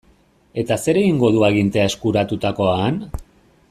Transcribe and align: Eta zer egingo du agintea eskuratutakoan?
Eta 0.61 0.77
zer 0.85 0.99
egingo 1.01 1.29
du 1.37 1.45
agintea 1.49 1.85
eskuratutakoan? 1.93 2.99